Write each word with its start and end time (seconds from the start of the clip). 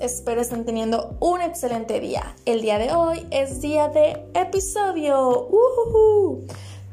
espero 0.00 0.42
estén 0.42 0.66
teniendo 0.66 1.16
un 1.20 1.40
excelente 1.40 1.98
día. 1.98 2.36
El 2.44 2.60
día 2.60 2.78
de 2.78 2.92
hoy 2.92 3.26
es 3.30 3.62
día 3.62 3.88
de 3.88 4.22
episodio. 4.34 5.48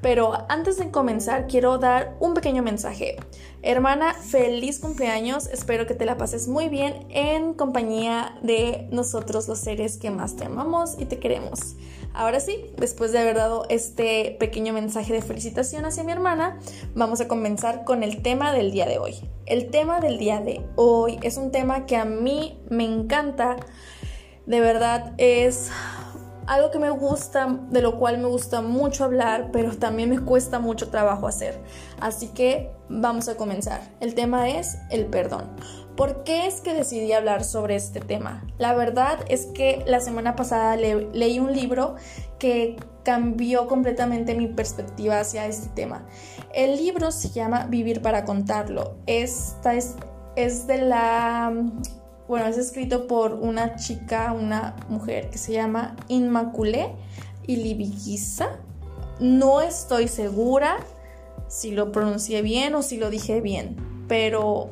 Pero 0.01 0.45
antes 0.49 0.77
de 0.77 0.91
comenzar, 0.91 1.47
quiero 1.47 1.77
dar 1.77 2.15
un 2.19 2.33
pequeño 2.33 2.63
mensaje. 2.63 3.17
Hermana, 3.61 4.13
feliz 4.13 4.79
cumpleaños. 4.79 5.47
Espero 5.47 5.85
que 5.85 5.93
te 5.93 6.05
la 6.05 6.17
pases 6.17 6.47
muy 6.47 6.69
bien 6.69 7.05
en 7.09 7.53
compañía 7.53 8.37
de 8.41 8.87
nosotros 8.91 9.47
los 9.47 9.59
seres 9.59 9.97
que 9.97 10.11
más 10.11 10.35
te 10.35 10.45
amamos 10.45 10.95
y 10.97 11.05
te 11.05 11.19
queremos. 11.19 11.75
Ahora 12.13 12.39
sí, 12.39 12.65
después 12.77 13.11
de 13.11 13.19
haber 13.19 13.35
dado 13.35 13.65
este 13.69 14.35
pequeño 14.39 14.73
mensaje 14.73 15.13
de 15.13 15.21
felicitación 15.21 15.85
hacia 15.85 16.03
mi 16.03 16.11
hermana, 16.11 16.57
vamos 16.95 17.21
a 17.21 17.27
comenzar 17.27 17.83
con 17.83 18.03
el 18.03 18.21
tema 18.21 18.51
del 18.53 18.71
día 18.71 18.87
de 18.87 18.97
hoy. 18.97 19.15
El 19.45 19.69
tema 19.69 19.99
del 19.99 20.17
día 20.17 20.39
de 20.41 20.65
hoy 20.75 21.19
es 21.21 21.37
un 21.37 21.51
tema 21.51 21.85
que 21.85 21.97
a 21.97 22.05
mí 22.05 22.59
me 22.69 22.85
encanta. 22.85 23.57
De 24.45 24.59
verdad 24.59 25.13
es 25.17 25.69
algo 26.49 26.71
que 26.71 26.79
me 26.79 26.89
gusta, 26.89 27.59
de 27.69 27.81
lo 27.81 27.99
cual 27.99 28.17
me 28.17 28.27
gusta 28.27 28.61
mucho 28.63 29.03
hablar, 29.03 29.51
pero 29.53 29.77
también 29.77 30.09
me 30.09 30.19
cuesta 30.19 30.57
mucho 30.57 30.89
trabajo 30.89 31.27
hacer. 31.27 31.61
Así 32.01 32.29
que 32.29 32.71
vamos 32.89 33.29
a 33.29 33.37
comenzar. 33.37 33.81
El 33.99 34.15
tema 34.15 34.49
es 34.49 34.79
el 34.89 35.05
perdón. 35.05 35.51
¿Por 35.95 36.23
qué 36.23 36.47
es 36.47 36.61
que 36.61 36.73
decidí 36.73 37.13
hablar 37.13 37.43
sobre 37.43 37.75
este 37.75 37.99
tema? 37.99 38.43
La 38.57 38.73
verdad 38.73 39.19
es 39.27 39.45
que 39.45 39.83
la 39.85 39.99
semana 39.99 40.35
pasada 40.35 40.75
leí 40.75 41.39
un 41.39 41.53
libro 41.53 41.97
que 42.39 42.77
cambió 43.03 43.67
completamente 43.67 44.33
mi 44.33 44.47
perspectiva 44.47 45.19
hacia 45.19 45.45
este 45.45 45.69
tema. 45.75 46.07
El 46.51 46.77
libro 46.77 47.11
se 47.11 47.29
llama 47.29 47.67
Vivir 47.67 48.01
para 48.01 48.25
contarlo. 48.25 48.95
Esta 49.05 49.75
es, 49.75 49.95
es 50.35 50.65
de 50.65 50.79
la 50.79 51.53
bueno, 52.29 52.45
es 52.45 52.59
escrito 52.59 53.07
por 53.07 53.33
una 53.33 53.75
chica, 53.75 54.33
una 54.33 54.75
mujer 54.87 55.31
que 55.31 55.39
se 55.39 55.51
llama 55.51 55.95
Inmaculé 56.09 56.91
Ilibigiza. 57.47 58.49
No 59.19 59.61
estoy 59.61 60.07
segura 60.07 60.77
si 61.47 61.71
lo 61.71 61.91
pronuncié 61.91 62.43
bien 62.43 62.75
o 62.75 62.83
si 62.83 62.97
lo 62.97 63.09
dije 63.09 63.41
bien, 63.41 63.75
pero 64.07 64.69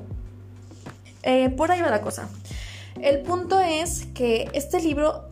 eh, 1.23 1.49
por 1.49 1.71
ahí 1.71 1.81
va 1.81 1.89
la 1.89 2.01
cosa. 2.01 2.29
El 3.01 3.23
punto 3.23 3.59
es 3.59 4.05
que 4.13 4.51
este 4.53 4.79
libro 4.79 5.23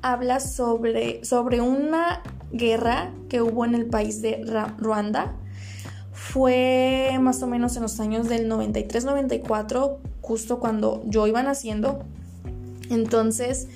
habla 0.00 0.40
sobre, 0.40 1.22
sobre 1.26 1.60
una 1.60 2.22
guerra 2.52 3.12
que 3.28 3.42
hubo 3.42 3.66
en 3.66 3.74
el 3.74 3.84
país 3.84 4.22
de 4.22 4.42
Ruanda. 4.78 5.34
Fue 6.14 7.18
más 7.20 7.42
o 7.42 7.46
menos 7.46 7.76
en 7.76 7.82
los 7.82 8.00
años 8.00 8.30
del 8.30 8.50
93-94 8.50 9.98
justo 10.26 10.58
cuando 10.58 11.02
yo 11.06 11.26
iba 11.28 11.42
naciendo. 11.42 12.00
Entonces, 12.90 13.68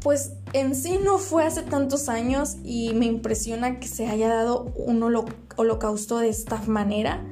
pues 0.00 0.32
en 0.54 0.74
sí 0.74 0.98
no 1.04 1.18
fue 1.18 1.44
hace 1.44 1.62
tantos 1.62 2.08
años 2.08 2.56
y 2.64 2.94
me 2.94 3.06
impresiona 3.06 3.78
que 3.78 3.88
se 3.88 4.06
haya 4.06 4.28
dado 4.28 4.72
un 4.76 5.02
holocausto 5.02 6.18
de 6.18 6.30
esta 6.30 6.62
manera. 6.62 7.24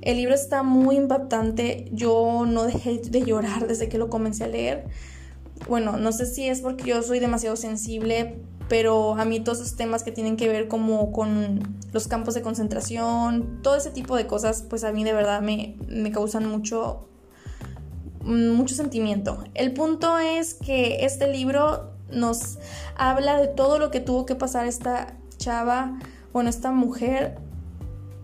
El 0.00 0.16
libro 0.16 0.34
está 0.34 0.64
muy 0.64 0.96
impactante, 0.96 1.88
yo 1.92 2.44
no 2.44 2.64
dejé 2.64 2.98
de 2.98 3.22
llorar 3.22 3.68
desde 3.68 3.88
que 3.88 3.98
lo 3.98 4.10
comencé 4.10 4.44
a 4.44 4.48
leer. 4.48 4.84
Bueno, 5.68 5.96
no 5.96 6.10
sé 6.10 6.26
si 6.26 6.48
es 6.48 6.60
porque 6.60 6.84
yo 6.84 7.02
soy 7.04 7.20
demasiado 7.20 7.54
sensible, 7.54 8.42
pero 8.68 9.14
a 9.14 9.24
mí 9.24 9.38
todos 9.38 9.60
esos 9.60 9.76
temas 9.76 10.02
que 10.02 10.10
tienen 10.10 10.36
que 10.36 10.48
ver 10.48 10.66
como 10.66 11.12
con 11.12 11.60
los 11.92 12.08
campos 12.08 12.34
de 12.34 12.42
concentración, 12.42 13.60
todo 13.62 13.76
ese 13.76 13.90
tipo 13.90 14.16
de 14.16 14.26
cosas, 14.26 14.64
pues 14.68 14.82
a 14.82 14.90
mí 14.90 15.04
de 15.04 15.12
verdad 15.12 15.40
me, 15.40 15.76
me 15.88 16.10
causan 16.10 16.48
mucho 16.48 17.06
mucho 18.24 18.74
sentimiento. 18.74 19.44
El 19.54 19.72
punto 19.72 20.18
es 20.18 20.54
que 20.54 21.04
este 21.04 21.28
libro 21.28 21.90
nos 22.10 22.58
habla 22.96 23.40
de 23.40 23.48
todo 23.48 23.78
lo 23.78 23.90
que 23.90 24.00
tuvo 24.00 24.26
que 24.26 24.34
pasar 24.34 24.66
esta 24.66 25.16
chava, 25.38 25.98
bueno, 26.32 26.50
esta 26.50 26.70
mujer 26.70 27.38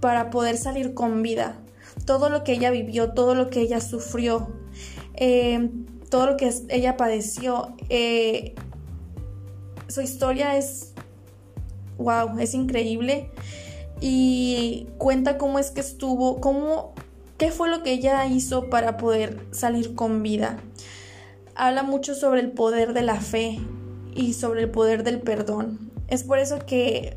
para 0.01 0.31
poder 0.31 0.57
salir 0.57 0.95
con 0.95 1.23
vida. 1.23 1.59
Todo 2.05 2.29
lo 2.29 2.45
que 2.45 2.53
ella 2.53 2.71
vivió, 2.71 3.13
todo 3.13 3.35
lo 3.35 3.51
que 3.51 3.61
ella 3.61 3.81
sufrió, 3.81 4.49
eh, 5.15 5.71
todo 6.11 6.27
lo 6.27 6.37
que 6.37 6.53
ella 6.69 6.97
padeció. 6.97 7.75
Eh, 7.89 8.55
su 9.89 10.01
historia 10.01 10.57
es, 10.57 10.93
wow, 11.99 12.39
es 12.39 12.55
increíble. 12.55 13.31
Y 14.01 14.87
cuenta 14.99 15.39
cómo 15.39 15.59
es 15.59 15.73
que 15.73 15.81
estuvo, 15.81 16.41
cómo 16.41 16.95
¿Qué 17.39 17.53
fue 17.53 17.69
lo 17.69 17.85
que 17.85 17.93
ella 17.93 18.27
hizo 18.27 18.69
para 18.69 18.97
poder 18.97 19.47
salir 19.53 19.95
con 19.95 20.25
vida? 20.25 20.59
Habla 21.55 21.85
mucho 21.85 22.17
sobre 22.17 22.41
el 22.41 22.51
poder 22.51 22.95
de 22.95 23.03
la 23.03 23.21
fe 23.21 23.61
y 24.13 24.33
sobre 24.33 24.63
el 24.63 24.71
poder 24.71 25.05
del 25.05 25.21
perdón. 25.21 25.93
Es 26.09 26.25
por 26.25 26.41
eso 26.41 26.59
que 26.67 27.17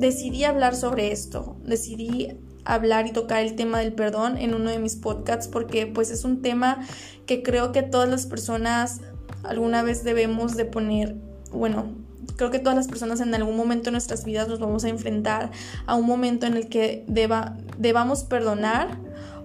decidí 0.00 0.42
hablar 0.42 0.74
sobre 0.74 1.12
esto. 1.12 1.56
Decidí 1.64 2.36
hablar 2.64 3.06
y 3.06 3.12
tocar 3.12 3.44
el 3.44 3.54
tema 3.54 3.78
del 3.78 3.92
perdón 3.92 4.36
en 4.36 4.52
uno 4.52 4.68
de 4.68 4.80
mis 4.80 4.96
podcasts 4.96 5.46
porque 5.46 5.86
pues 5.86 6.10
es 6.10 6.24
un 6.24 6.42
tema 6.42 6.84
que 7.26 7.44
creo 7.44 7.70
que 7.70 7.84
todas 7.84 8.08
las 8.08 8.26
personas 8.26 9.00
alguna 9.44 9.84
vez 9.84 10.02
debemos 10.02 10.56
de 10.56 10.64
poner, 10.64 11.14
bueno, 11.52 11.94
creo 12.34 12.50
que 12.50 12.58
todas 12.58 12.76
las 12.76 12.88
personas 12.88 13.20
en 13.20 13.32
algún 13.32 13.56
momento 13.56 13.84
de 13.84 13.92
nuestras 13.92 14.24
vidas 14.24 14.48
nos 14.48 14.58
vamos 14.58 14.82
a 14.84 14.88
enfrentar 14.88 15.52
a 15.86 15.94
un 15.94 16.06
momento 16.06 16.46
en 16.46 16.56
el 16.56 16.68
que 16.68 17.04
deba, 17.06 17.56
debamos 17.78 18.24
perdonar 18.24 18.98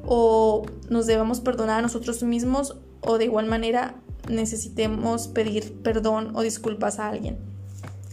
o 0.06 0.64
nos 0.90 1.08
debamos 1.08 1.40
perdonar 1.42 1.80
a 1.80 1.82
nosotros 1.82 2.22
mismos 2.24 2.78
o 3.02 3.18
de 3.18 3.26
igual 3.26 3.46
manera 3.46 3.96
necesitemos 4.30 5.28
pedir 5.28 5.82
perdón 5.82 6.36
o 6.36 6.42
disculpas 6.42 7.00
a 7.00 7.10
alguien. 7.10 7.38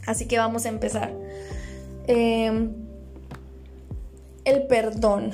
Así 0.06 0.26
que 0.26 0.38
vamos 0.38 0.66
a 0.66 0.68
empezar. 0.68 1.12
Em, 2.06 2.72
el 4.44 4.66
perdón. 4.66 5.30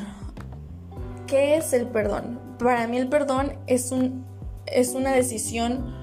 ¿Qué 1.27 1.57
es 1.57 1.73
el 1.73 1.87
perdón? 1.87 2.39
Para 2.59 2.87
mí 2.87 2.99
el 2.99 3.09
perdón 3.09 3.53
es, 3.67 3.93
un, 3.93 4.25
es 4.67 4.91
una 4.95 5.13
decisión 5.13 5.95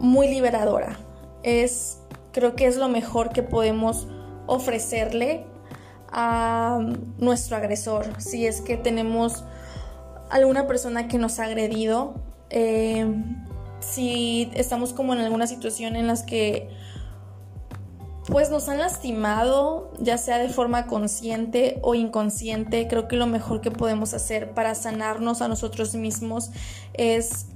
muy 0.00 0.28
liberadora. 0.28 0.98
Es, 1.42 1.98
creo 2.32 2.54
que 2.54 2.66
es 2.66 2.76
lo 2.76 2.88
mejor 2.88 3.30
que 3.30 3.42
podemos 3.42 4.08
ofrecerle 4.46 5.46
a 6.10 6.80
nuestro 7.18 7.56
agresor. 7.56 8.06
Si 8.20 8.46
es 8.46 8.60
que 8.60 8.76
tenemos 8.76 9.44
alguna 10.32 10.66
persona 10.66 11.08
que 11.08 11.18
nos 11.18 11.38
ha 11.38 11.44
agredido, 11.44 12.14
eh, 12.50 13.06
si 13.80 14.50
estamos 14.54 14.92
como 14.92 15.12
en 15.14 15.20
alguna 15.20 15.46
situación 15.46 15.96
en 15.96 16.06
las 16.06 16.22
que 16.22 16.68
pues 18.26 18.50
nos 18.50 18.68
han 18.68 18.78
lastimado, 18.78 19.92
ya 19.98 20.16
sea 20.16 20.38
de 20.38 20.48
forma 20.48 20.86
consciente 20.86 21.78
o 21.82 21.94
inconsciente, 21.94 22.86
creo 22.88 23.08
que 23.08 23.16
lo 23.16 23.26
mejor 23.26 23.60
que 23.60 23.70
podemos 23.70 24.14
hacer 24.14 24.54
para 24.54 24.74
sanarnos 24.74 25.42
a 25.42 25.48
nosotros 25.48 25.94
mismos 25.94 26.50
es 26.94 27.46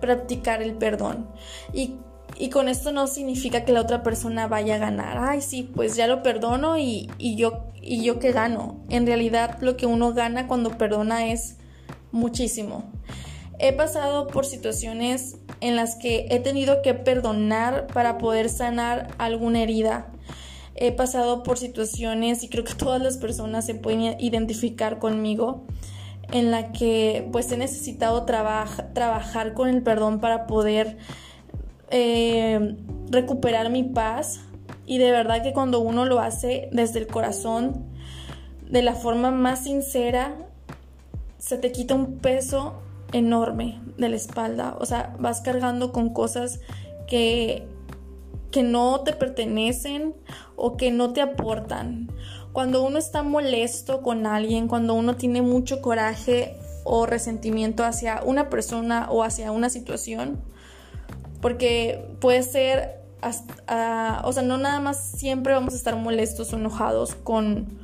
practicar 0.00 0.62
el 0.62 0.74
perdón. 0.74 1.28
Y, 1.72 1.98
y 2.40 2.48
con 2.48 2.68
esto 2.68 2.90
no 2.90 3.06
significa 3.06 3.66
que 3.66 3.72
la 3.72 3.82
otra 3.82 4.02
persona 4.02 4.48
vaya 4.48 4.76
a 4.76 4.78
ganar. 4.78 5.18
Ay, 5.18 5.42
sí, 5.42 5.70
pues 5.74 5.94
ya 5.94 6.06
lo 6.06 6.22
perdono 6.22 6.78
y, 6.78 7.10
y 7.18 7.36
yo, 7.36 7.66
y 7.82 8.02
yo 8.02 8.18
que 8.18 8.32
gano. 8.32 8.80
En 8.88 9.06
realidad 9.06 9.58
lo 9.60 9.76
que 9.76 9.84
uno 9.84 10.14
gana 10.14 10.48
cuando 10.48 10.78
perdona 10.78 11.26
es 11.26 11.56
muchísimo. 12.12 12.90
He 13.58 13.74
pasado 13.74 14.26
por 14.26 14.46
situaciones 14.46 15.36
en 15.60 15.76
las 15.76 15.96
que 15.96 16.28
he 16.30 16.40
tenido 16.40 16.80
que 16.80 16.94
perdonar 16.94 17.88
para 17.88 18.16
poder 18.16 18.48
sanar 18.48 19.08
alguna 19.18 19.62
herida. 19.62 20.10
He 20.74 20.92
pasado 20.92 21.42
por 21.42 21.58
situaciones 21.58 22.42
y 22.42 22.48
creo 22.48 22.64
que 22.64 22.72
todas 22.72 23.02
las 23.02 23.18
personas 23.18 23.66
se 23.66 23.74
pueden 23.74 24.18
identificar 24.18 24.98
conmigo 24.98 25.66
en 26.32 26.50
la 26.50 26.72
que 26.72 27.28
pues 27.32 27.52
he 27.52 27.58
necesitado 27.58 28.24
trabajar 28.24 29.52
con 29.52 29.68
el 29.68 29.82
perdón 29.82 30.20
para 30.20 30.46
poder 30.46 30.96
eh, 31.90 32.76
recuperar 33.10 33.70
mi 33.70 33.82
paz 33.84 34.40
y 34.86 34.98
de 34.98 35.10
verdad 35.10 35.42
que 35.42 35.52
cuando 35.52 35.80
uno 35.80 36.04
lo 36.04 36.20
hace 36.20 36.68
desde 36.72 36.98
el 37.00 37.06
corazón 37.06 37.86
de 38.68 38.82
la 38.82 38.94
forma 38.94 39.30
más 39.30 39.64
sincera 39.64 40.34
se 41.38 41.58
te 41.58 41.72
quita 41.72 41.94
un 41.94 42.18
peso 42.18 42.74
enorme 43.12 43.80
de 43.96 44.08
la 44.08 44.16
espalda. 44.16 44.76
O 44.78 44.86
sea, 44.86 45.16
vas 45.18 45.40
cargando 45.40 45.92
con 45.92 46.12
cosas 46.12 46.60
que, 47.08 47.66
que 48.50 48.62
no 48.62 49.00
te 49.00 49.12
pertenecen 49.12 50.14
o 50.56 50.76
que 50.76 50.90
no 50.90 51.12
te 51.12 51.20
aportan. 51.20 52.10
Cuando 52.52 52.82
uno 52.84 52.98
está 52.98 53.22
molesto 53.22 54.02
con 54.02 54.26
alguien, 54.26 54.68
cuando 54.68 54.94
uno 54.94 55.16
tiene 55.16 55.42
mucho 55.42 55.80
coraje 55.80 56.56
o 56.84 57.06
resentimiento 57.06 57.84
hacia 57.84 58.22
una 58.24 58.50
persona 58.50 59.08
o 59.10 59.22
hacia 59.22 59.52
una 59.52 59.70
situación, 59.70 60.40
porque 61.40 62.06
puede 62.20 62.42
ser, 62.42 63.00
hasta, 63.20 64.22
o 64.24 64.32
sea, 64.32 64.42
no 64.42 64.58
nada 64.58 64.80
más 64.80 65.12
siempre 65.12 65.52
vamos 65.52 65.74
a 65.74 65.76
estar 65.76 65.96
molestos 65.96 66.52
o 66.52 66.56
enojados 66.56 67.14
con 67.14 67.78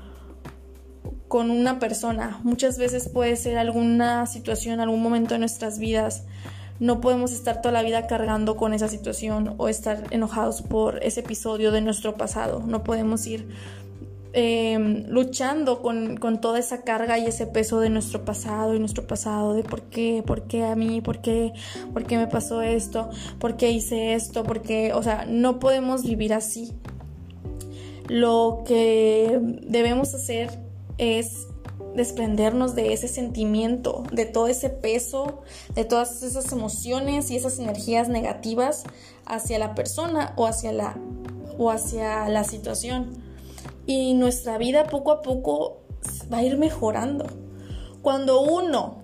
con 1.29 1.51
una 1.51 1.79
persona. 1.79 2.41
Muchas 2.45 2.79
veces 2.79 3.09
puede 3.09 3.37
ser 3.37 3.59
alguna 3.59 4.27
situación, 4.27 4.81
algún 4.81 5.03
momento 5.03 5.35
de 5.35 5.41
nuestras 5.41 5.79
vidas, 5.79 6.25
no 6.79 7.01
podemos 7.01 7.33
estar 7.33 7.63
toda 7.63 7.73
la 7.73 7.83
vida 7.83 8.07
cargando 8.07 8.57
con 8.57 8.75
esa 8.75 8.89
situación 8.89 9.55
o 9.57 9.69
estar 9.69 10.05
enojados 10.11 10.63
por 10.63 11.03
ese 11.03 11.21
episodio 11.21 11.73
de 11.73 11.81
nuestro 11.81 12.17
pasado. 12.17 12.63
No 12.67 12.85
podemos 12.85 13.27
ir 13.27 13.49
em, 14.33 15.05
luchando 15.09 15.83
con, 15.83 16.19
toda 16.41 16.59
esa 16.59 16.83
carga 16.83 17.19
y 17.19 17.27
ese 17.27 17.47
peso 17.47 17.81
de 17.81 17.91
nuestro 17.91 18.25
pasado 18.25 18.75
y 18.75 18.79
nuestro 18.79 19.07
pasado, 19.07 19.55
de 19.55 19.63
por 19.63 19.83
qué, 19.83 20.23
por 20.27 20.47
qué 20.47 20.65
a 20.65 20.77
mí, 20.77 21.01
por 21.01 21.21
qué, 21.21 21.53
por 21.93 22.05
qué 22.05 22.17
me 22.19 22.27
pasó 22.27 22.63
esto, 22.63 23.11
por 23.39 23.57
qué 23.57 23.71
hice 23.71 24.15
esto, 24.15 24.45
por 24.45 24.63
qué, 24.63 24.93
o 24.93 25.03
sea, 25.03 25.25
no 25.27 25.59
podemos 25.59 26.03
vivir 26.03 26.35
así. 26.35 26.73
Lo 28.09 28.63
que 28.65 29.41
debemos 29.63 30.15
hacer 30.15 30.51
es 30.99 31.47
desprendernos 31.97 32.75
de 32.75 32.93
ese 32.93 33.09
sentimiento, 33.09 34.05
de 34.13 34.27
todo 34.27 34.47
ese 34.49 34.69
peso, 34.69 35.41
de 35.75 35.85
todas 35.85 36.23
esas 36.23 36.53
emociones 36.53 37.31
y 37.31 37.37
esas 37.37 37.59
energías 37.59 38.09
negativas 38.09 38.85
hacia 39.25 39.59
la 39.59 39.75
persona 39.75 40.35
o 40.37 40.47
hacia 40.47 40.73
la, 40.73 40.97
o 41.59 41.71
hacia 41.71 42.29
la 42.29 42.45
situación. 42.45 43.26
Y 43.87 44.15
nuestra 44.15 44.59
vida 44.59 44.85
poco 44.85 45.13
a 45.13 45.23
poco 45.23 45.83
va 46.33 46.39
a 46.39 46.43
ir 46.43 46.59
mejorando. 46.59 47.27
Cuando 48.03 48.41
uno 48.41 48.99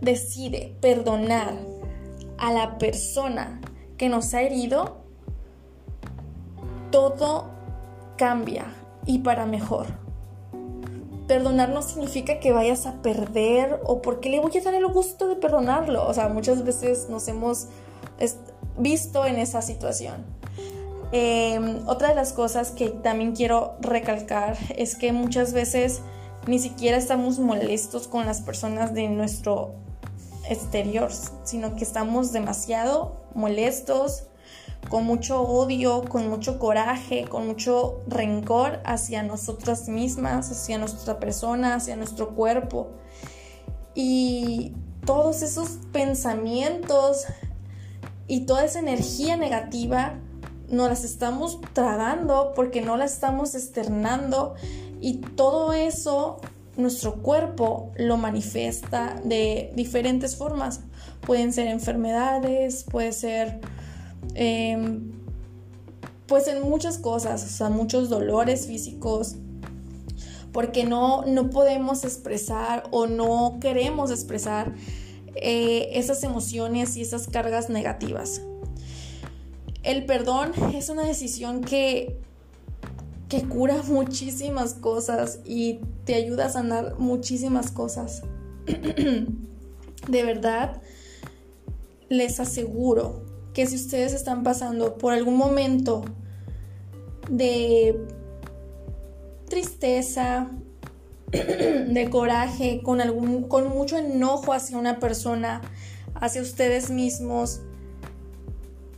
decide 0.00 0.76
perdonar 0.80 1.54
a 2.38 2.52
la 2.52 2.78
persona 2.78 3.60
que 3.96 4.08
nos 4.08 4.34
ha 4.34 4.42
herido, 4.42 4.98
todo 6.90 7.50
cambia 8.16 8.66
y 9.06 9.18
para 9.18 9.46
mejor. 9.46 9.86
Perdonar 11.26 11.70
no 11.70 11.80
significa 11.82 12.38
que 12.38 12.52
vayas 12.52 12.86
a 12.86 13.00
perder 13.00 13.80
o 13.84 14.02
porque 14.02 14.28
le 14.28 14.40
voy 14.40 14.56
a 14.56 14.60
dar 14.62 14.74
el 14.74 14.86
gusto 14.88 15.26
de 15.26 15.36
perdonarlo. 15.36 16.06
O 16.06 16.12
sea, 16.12 16.28
muchas 16.28 16.64
veces 16.64 17.08
nos 17.08 17.26
hemos 17.28 17.68
visto 18.78 19.24
en 19.24 19.36
esa 19.36 19.62
situación. 19.62 20.24
Em, 21.16 21.86
otra 21.86 22.08
de 22.08 22.16
las 22.16 22.32
cosas 22.32 22.72
que 22.72 22.88
también 22.88 23.36
quiero 23.36 23.76
recalcar 23.78 24.56
es 24.76 24.96
que 24.96 25.12
muchas 25.12 25.52
veces 25.52 26.00
ni 26.48 26.58
siquiera 26.58 26.96
estamos 26.96 27.38
molestos 27.38 28.08
con 28.08 28.26
las 28.26 28.40
personas 28.40 28.94
de 28.94 29.08
nuestro 29.08 29.76
exterior, 30.48 31.12
sino 31.44 31.76
que 31.76 31.84
estamos 31.84 32.32
demasiado 32.32 33.28
molestos, 33.32 34.24
con 34.88 35.04
mucho 35.04 35.42
odio, 35.42 36.02
con 36.02 36.28
mucho 36.28 36.58
coraje, 36.58 37.26
con 37.28 37.46
mucho 37.46 38.00
rencor 38.08 38.80
hacia 38.84 39.22
nosotras 39.22 39.88
mismas, 39.88 40.50
hacia 40.50 40.78
nuestra 40.78 41.20
persona, 41.20 41.76
hacia 41.76 41.94
nuestro 41.94 42.30
cuerpo. 42.34 42.88
Y 43.94 44.72
todos 45.06 45.42
esos 45.42 45.78
pensamientos 45.92 47.24
y 48.26 48.46
toda 48.46 48.64
esa 48.64 48.80
energía 48.80 49.36
negativa 49.36 50.18
nos 50.68 50.88
las 50.88 51.04
estamos 51.04 51.60
tragando 51.72 52.52
porque 52.54 52.80
no 52.80 52.96
la 52.96 53.04
estamos 53.04 53.54
externando 53.54 54.54
y 55.00 55.18
todo 55.18 55.72
eso 55.72 56.40
nuestro 56.76 57.22
cuerpo 57.22 57.92
lo 57.96 58.16
manifiesta 58.16 59.20
de 59.24 59.72
diferentes 59.76 60.36
formas. 60.36 60.80
Pueden 61.20 61.52
ser 61.52 61.68
enfermedades, 61.68 62.84
puede 62.84 63.12
ser 63.12 63.60
Em, 64.34 65.12
pues 66.26 66.48
en 66.48 66.62
muchas 66.62 66.98
cosas, 66.98 67.44
o 67.44 67.48
sea, 67.48 67.68
muchos 67.68 68.08
dolores 68.08 68.66
físicos, 68.66 69.36
porque 70.52 70.84
no, 70.84 71.24
no 71.26 71.50
podemos 71.50 72.04
expresar 72.04 72.84
o 72.90 73.06
no 73.06 73.58
queremos 73.60 74.10
expresar 74.10 74.74
eh, 75.34 75.90
esas 75.92 76.22
emociones 76.22 76.96
y 76.96 77.02
esas 77.02 77.28
cargas 77.28 77.68
negativas. 77.68 78.40
El 79.84 80.06
perdón 80.06 80.52
es 80.74 80.88
una 80.88 81.04
decisión 81.04 81.60
que, 81.60 82.18
que 83.28 83.42
cura 83.42 83.82
muchísimas 83.82 84.72
cosas 84.72 85.40
y 85.44 85.80
te 86.06 86.14
ayuda 86.14 86.46
a 86.46 86.48
sanar 86.48 86.98
muchísimas 86.98 87.70
cosas. 87.70 88.22
De 90.08 90.22
verdad, 90.22 90.80
les 92.08 92.40
aseguro 92.40 93.22
que 93.52 93.66
si 93.66 93.76
ustedes 93.76 94.14
están 94.14 94.42
pasando 94.42 94.96
por 94.96 95.12
algún 95.12 95.36
momento 95.36 96.04
de 97.28 98.06
tristeza, 99.48 100.50
de 101.30 102.08
coraje, 102.10 102.80
con, 102.82 103.02
algún, 103.02 103.48
con 103.48 103.68
mucho 103.68 103.98
enojo 103.98 104.54
hacia 104.54 104.78
una 104.78 104.98
persona, 104.98 105.60
hacia 106.14 106.40
ustedes 106.40 106.90
mismos, 106.90 107.60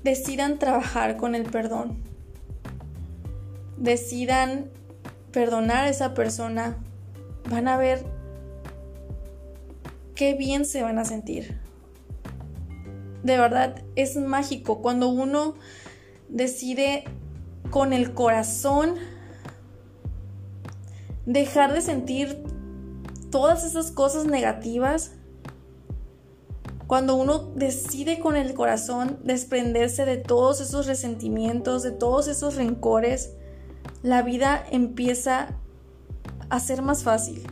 decidan 0.06 0.58
trabajar 0.58 1.18
con 1.18 1.34
el 1.34 1.42
perdón. 1.42 1.98
Decidan 3.76 4.70
perdonar 5.32 5.84
a 5.84 5.88
esa 5.90 6.14
persona. 6.14 6.78
Van 7.50 7.68
a 7.68 7.76
ver 7.76 8.06
qué 10.14 10.32
bien 10.32 10.64
se 10.64 10.82
van 10.82 10.98
a 10.98 11.04
sentir 11.04 11.60
de 13.26 13.36
verdad 13.36 13.82
es 13.96 14.16
mágico 14.16 14.80
cuando 14.80 15.08
uno 15.08 15.54
decide 16.28 17.04
con 17.70 17.92
el 17.92 18.14
corazón 18.14 18.94
dejar 21.26 21.72
de 21.74 21.80
sentir 21.80 22.40
todas 23.30 23.64
esas 23.64 23.90
cosas 23.90 24.26
negativas. 24.26 25.12
Cuando 26.86 27.16
uno 27.16 27.50
decide 27.54 28.20
con 28.20 28.36
el 28.36 28.54
corazón 28.54 29.18
desprenderse 29.24 30.04
de 30.04 30.16
todos 30.16 30.60
esos 30.60 30.86
resentimientos, 30.86 31.82
de 31.82 31.90
todos 31.90 32.28
esos 32.28 32.54
rencores, 32.54 33.32
la 34.02 34.22
vida 34.22 34.64
empieza 34.70 35.48
a 36.48 36.60
ser 36.60 36.82
más 36.82 37.02
fácil 37.02 37.46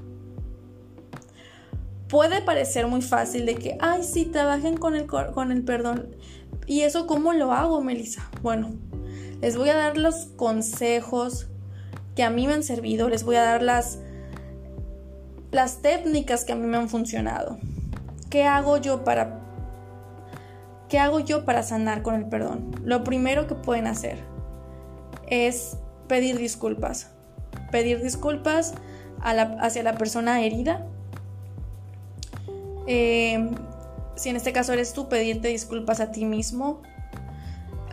puede 2.14 2.42
parecer 2.42 2.86
muy 2.86 3.02
fácil 3.02 3.44
de 3.44 3.56
que, 3.56 3.76
ay, 3.80 4.04
sí, 4.04 4.26
trabajen 4.26 4.76
con 4.76 4.94
el, 4.94 5.06
con 5.06 5.50
el 5.50 5.64
perdón. 5.64 6.14
¿Y 6.64 6.82
eso 6.82 7.08
cómo 7.08 7.32
lo 7.32 7.52
hago, 7.52 7.82
Melissa? 7.82 8.30
Bueno, 8.40 8.70
les 9.40 9.56
voy 9.56 9.70
a 9.70 9.74
dar 9.74 9.96
los 9.98 10.26
consejos 10.36 11.48
que 12.14 12.22
a 12.22 12.30
mí 12.30 12.46
me 12.46 12.54
han 12.54 12.62
servido, 12.62 13.08
les 13.08 13.24
voy 13.24 13.34
a 13.34 13.42
dar 13.42 13.62
las, 13.62 13.98
las 15.50 15.82
técnicas 15.82 16.44
que 16.44 16.52
a 16.52 16.54
mí 16.56 16.68
me 16.68 16.76
han 16.76 16.88
funcionado. 16.88 17.58
¿Qué 18.34 18.42
hago 18.42 18.78
yo 18.78 19.04
para 19.04 19.38
¿Qué 20.88 20.98
hago 20.98 21.20
yo 21.20 21.44
para 21.44 21.62
sanar 21.62 22.02
con 22.02 22.16
el 22.16 22.26
perdón? 22.26 22.72
Lo 22.82 23.04
primero 23.04 23.46
que 23.46 23.54
pueden 23.54 23.86
hacer 23.86 24.18
es 25.28 25.76
pedir 26.08 26.36
disculpas. 26.36 27.12
Pedir 27.70 28.02
disculpas 28.02 28.74
hacia 29.22 29.84
la 29.84 29.94
persona 29.94 30.42
herida 30.42 30.84
eh, 32.88 33.52
si 34.16 34.30
en 34.30 34.34
este 34.34 34.52
caso 34.52 34.72
eres 34.72 34.94
tú, 34.94 35.08
pedirte 35.08 35.46
disculpas 35.46 36.00
a 36.00 36.10
ti 36.10 36.24
mismo, 36.24 36.82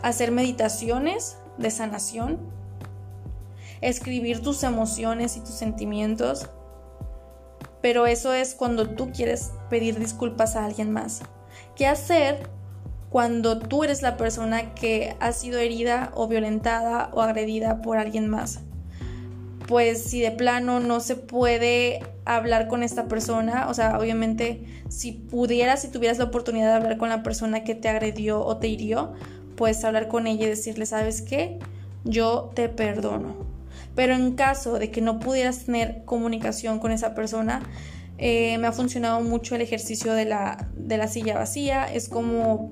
hacer 0.02 0.32
meditaciones 0.32 1.38
de 1.56 1.70
sanación, 1.70 2.40
escribir 3.80 4.42
tus 4.42 4.64
emociones 4.64 5.36
y 5.36 5.40
tus 5.40 5.54
sentimientos, 5.54 6.50
pero 7.82 8.06
eso 8.06 8.32
es 8.32 8.54
cuando 8.54 8.88
tú 8.88 9.10
quieres 9.12 9.52
pedir 9.68 9.98
disculpas 9.98 10.56
a 10.56 10.64
alguien 10.64 10.90
más. 10.90 11.22
¿Qué 11.76 11.86
hacer 11.86 12.48
cuando 13.10 13.58
tú 13.58 13.84
eres 13.84 14.00
la 14.00 14.16
persona 14.16 14.74
que 14.74 15.16
ha 15.20 15.32
sido 15.32 15.58
herida 15.58 16.12
o 16.14 16.28
violentada 16.28 17.10
o 17.12 17.20
agredida 17.20 17.82
por 17.82 17.98
alguien 17.98 18.28
más? 18.28 18.60
pues 19.72 20.02
si 20.02 20.20
de 20.20 20.30
plano 20.30 20.80
no 20.80 21.00
se 21.00 21.16
puede 21.16 22.00
hablar 22.26 22.68
con 22.68 22.82
esta 22.82 23.08
persona, 23.08 23.68
o 23.68 23.74
sea, 23.74 23.98
obviamente 23.98 24.64
si 24.88 25.12
pudieras, 25.12 25.80
si 25.80 25.88
tuvieras 25.88 26.18
la 26.18 26.24
oportunidad 26.24 26.68
de 26.68 26.74
hablar 26.74 26.98
con 26.98 27.08
la 27.08 27.22
persona 27.22 27.64
que 27.64 27.74
te 27.74 27.88
agredió 27.88 28.44
o 28.44 28.58
te 28.58 28.68
hirió, 28.68 29.14
pues 29.56 29.82
hablar 29.84 30.08
con 30.08 30.26
ella 30.26 30.44
y 30.44 30.50
decirle, 30.50 30.84
¿sabes 30.84 31.22
qué? 31.22 31.58
Yo 32.04 32.50
te 32.54 32.68
perdono. 32.68 33.51
Pero 33.94 34.14
en 34.14 34.32
caso 34.32 34.78
de 34.78 34.90
que 34.90 35.00
no 35.00 35.20
pudieras 35.20 35.66
tener 35.66 36.04
comunicación 36.04 36.78
con 36.78 36.92
esa 36.92 37.14
persona, 37.14 37.62
eh, 38.18 38.56
me 38.58 38.66
ha 38.66 38.72
funcionado 38.72 39.20
mucho 39.20 39.54
el 39.54 39.60
ejercicio 39.60 40.14
de 40.14 40.24
la, 40.24 40.68
de 40.76 40.96
la 40.96 41.08
silla 41.08 41.34
vacía. 41.34 41.92
Es 41.92 42.08
como 42.08 42.70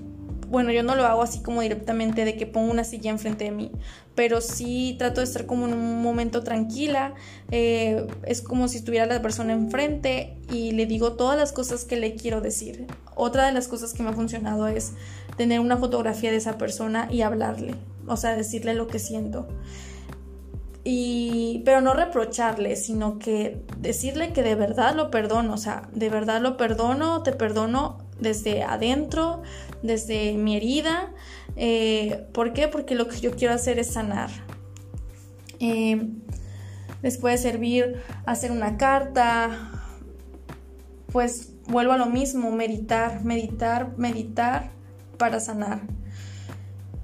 bueno, 0.51 0.73
yo 0.73 0.83
no 0.83 0.97
lo 0.97 1.07
hago 1.07 1.23
así 1.23 1.43
como 1.43 1.61
directamente 1.61 2.25
de 2.25 2.37
que 2.37 2.45
pongo 2.45 2.73
una 2.73 2.83
silla 2.83 3.13
enfrente 3.13 3.45
de 3.45 3.53
mí, 3.53 3.71
pero 4.17 4.41
sí 4.41 4.97
trato 4.99 5.21
de 5.21 5.25
estar 5.25 5.47
como 5.47 5.67
en 5.67 5.75
un 5.75 6.03
momento 6.03 6.43
tranquila, 6.43 7.15
eh, 7.53 8.05
es 8.27 8.43
como 8.43 8.67
si 8.67 8.79
estuviera 8.79 9.07
la 9.07 9.23
persona 9.23 9.53
enfrente 9.53 10.37
y 10.51 10.73
le 10.73 10.87
digo 10.87 11.13
todas 11.13 11.39
las 11.39 11.53
cosas 11.53 11.85
que 11.85 11.97
le 11.97 12.17
quiero 12.17 12.41
decir. 12.41 12.87
Otra 13.15 13.47
de 13.47 13.53
las 13.53 13.69
cosas 13.69 13.95
que 13.95 14.03
me 14.03 14.11
ha 14.11 14.13
funcionado 14.13 14.67
es 14.67 14.93
tener 15.37 15.61
una 15.61 15.77
fotografía 15.77 16.33
de 16.33 16.39
esa 16.39 16.59
persona 16.59 17.07
y 17.13 17.23
hablarle, 17.23 17.77
o 18.09 18.17
sea, 18.17 18.35
decirle 18.35 18.75
lo 18.75 18.89
que 18.89 18.99
siento. 18.99 19.47
Y, 20.83 21.63
pero 21.65 21.81
no 21.83 21.93
reprocharle, 21.93 22.75
sino 22.77 23.19
que 23.19 23.63
decirle 23.79 24.33
que 24.33 24.43
de 24.43 24.55
verdad 24.55 24.95
lo 24.95 25.11
perdono, 25.11 25.55
o 25.55 25.59
sea, 25.59 25.89
de 25.93 26.09
verdad 26.09 26.41
lo 26.41 26.57
perdono, 26.57 27.23
te 27.23 27.33
perdono 27.33 27.99
desde 28.19 28.63
adentro, 28.63 29.43
desde 29.83 30.33
mi 30.35 30.57
herida. 30.57 31.13
Eh, 31.57 32.27
¿Por 32.33 32.53
qué? 32.53 32.69
Porque 32.69 32.95
lo 32.95 33.09
que 33.09 33.21
yo 33.21 33.33
quiero 33.33 33.55
hacer 33.55 33.79
es 33.79 33.93
sanar. 33.93 34.31
Eh, 35.59 36.09
les 37.03 37.19
puede 37.19 37.37
servir 37.39 38.03
hacer 38.27 38.51
una 38.51 38.77
carta, 38.77 39.71
pues 41.13 41.53
vuelvo 41.67 41.93
a 41.93 41.99
lo 41.99 42.07
mismo, 42.07 42.51
meditar, 42.51 43.25
meditar, 43.25 43.97
meditar 43.97 44.71
para 45.19 45.41
sanar. 45.41 45.81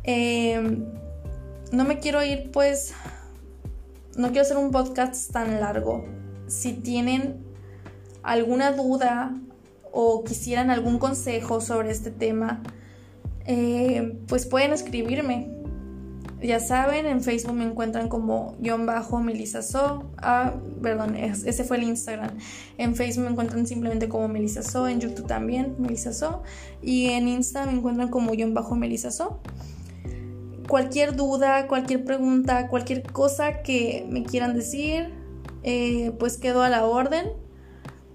Eh, 0.04 0.82
no 1.72 1.84
me 1.84 1.98
quiero 1.98 2.22
ir 2.22 2.50
pues, 2.52 2.94
no 4.16 4.28
quiero 4.28 4.42
hacer 4.42 4.56
un 4.56 4.70
podcast 4.70 5.30
tan 5.30 5.60
largo. 5.60 6.04
Si 6.46 6.72
tienen 6.72 7.44
alguna 8.22 8.72
duda 8.72 9.34
o 9.92 10.24
quisieran 10.24 10.70
algún 10.70 10.98
consejo 10.98 11.60
sobre 11.60 11.90
este 11.90 12.10
tema, 12.10 12.62
eh, 13.46 14.18
pues 14.26 14.46
pueden 14.46 14.72
escribirme. 14.72 15.52
Ya 16.42 16.60
saben, 16.60 17.06
en 17.06 17.22
Facebook 17.22 17.54
me 17.54 17.64
encuentran 17.64 18.08
como 18.08 18.56
guion 18.60 18.84
bajo 18.84 19.20
Melissa 19.20 19.62
So. 19.62 20.10
Ah, 20.18 20.54
perdón, 20.82 21.16
ese 21.16 21.64
fue 21.64 21.78
el 21.78 21.84
Instagram. 21.84 22.36
En 22.76 22.94
Facebook 22.94 23.24
me 23.24 23.30
encuentran 23.30 23.66
simplemente 23.66 24.08
como 24.08 24.28
Melissa 24.28 24.62
So. 24.62 24.86
En 24.86 25.00
YouTube 25.00 25.26
también, 25.26 25.76
Melissa 25.78 26.12
So. 26.12 26.42
Y 26.82 27.06
en 27.08 27.28
Insta 27.28 27.64
me 27.64 27.72
encuentran 27.72 28.08
como 28.08 28.32
guion 28.32 28.52
bajo 28.52 28.76
Melissa 28.76 29.10
So. 29.10 29.40
Cualquier 30.68 31.14
duda, 31.14 31.66
cualquier 31.68 32.04
pregunta, 32.04 32.68
cualquier 32.68 33.02
cosa 33.02 33.62
que 33.62 34.06
me 34.08 34.24
quieran 34.24 34.54
decir, 34.54 35.12
eh, 35.62 36.12
pues 36.18 36.38
quedo 36.38 36.62
a 36.62 36.68
la 36.68 36.84
orden. 36.86 37.32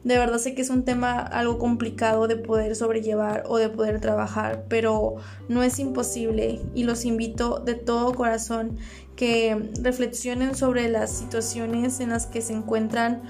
De 0.03 0.17
verdad 0.17 0.39
sé 0.39 0.55
que 0.55 0.63
es 0.63 0.69
un 0.71 0.83
tema 0.83 1.19
algo 1.19 1.59
complicado 1.59 2.27
de 2.27 2.35
poder 2.35 2.75
sobrellevar 2.75 3.43
o 3.47 3.57
de 3.57 3.69
poder 3.69 4.01
trabajar, 4.01 4.65
pero 4.67 5.15
no 5.47 5.61
es 5.61 5.77
imposible 5.77 6.59
y 6.73 6.83
los 6.83 7.05
invito 7.05 7.59
de 7.59 7.75
todo 7.75 8.15
corazón 8.15 8.77
que 9.15 9.69
reflexionen 9.81 10.55
sobre 10.55 10.89
las 10.89 11.11
situaciones 11.11 11.99
en 11.99 12.09
las 12.09 12.25
que 12.25 12.41
se 12.41 12.53
encuentran 12.53 13.21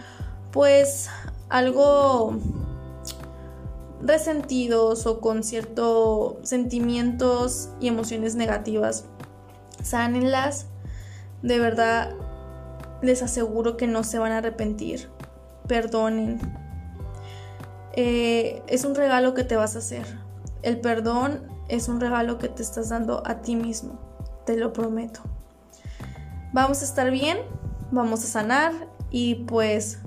pues 0.51 1.09
algo 1.49 2.39
resentidos 4.03 5.05
o 5.05 5.22
con 5.22 5.43
ciertos 5.43 6.36
sentimientos 6.43 7.70
y 7.79 7.88
emociones 7.88 8.36
negativas. 8.36 9.05
Sánenlas. 9.84 10.67
De 11.41 11.60
verdad 11.60 12.13
les 13.01 13.24
aseguro 13.24 13.77
que 13.77 13.88
no 13.88 14.03
se 14.03 14.20
van 14.20 14.31
a 14.31 14.38
arrepentir. 14.38 15.10
Perdonen, 15.67 16.39
eh, 17.93 18.62
es 18.67 18.86
un 18.86 18.96
regalo 18.96 19.34
que 19.34 19.43
te 19.43 19.55
vas 19.55 19.75
a 19.75 19.79
hacer. 19.79 20.05
El 20.62 20.79
perdón 20.79 21.41
es 21.67 21.88
un 21.88 22.00
regalo 22.00 22.38
que 22.38 22.50
te 22.50 22.62
estás 22.62 22.89
dando 22.89 23.24
a 23.25 23.41
ti 23.41 23.55
mismo, 23.55 24.00
te 24.46 24.58
lo 24.58 24.74
prometo. 24.74 25.22
Vamos 26.53 26.81
a 26.81 26.86
estar 26.86 27.10
bien, 27.12 27.39
vamos 27.91 28.24
a 28.24 28.27
sanar 28.27 28.74
y 29.10 29.36
pues 29.46 30.00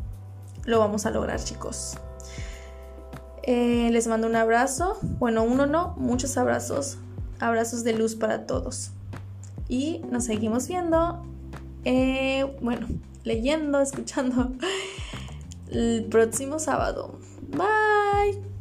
lo 0.64 0.78
vamos 0.78 1.06
a 1.06 1.10
lograr 1.10 1.42
chicos. 1.42 1.96
Eh, 3.46 3.90
les 3.92 4.06
mando 4.06 4.26
un 4.26 4.36
abrazo, 4.36 4.96
bueno, 5.18 5.42
uno 5.44 5.66
no, 5.66 5.94
muchos 5.98 6.38
abrazos, 6.38 6.96
abrazos 7.40 7.84
de 7.84 7.92
luz 7.92 8.14
para 8.14 8.46
todos. 8.46 8.90
Y 9.68 10.00
nos 10.10 10.24
seguimos 10.24 10.66
viendo, 10.66 11.22
eh, 11.84 12.56
bueno, 12.62 12.86
leyendo, 13.22 13.80
escuchando 13.82 14.52
el 15.70 16.06
próximo 16.10 16.58
sábado. 16.58 17.18
Bye. 17.50 18.53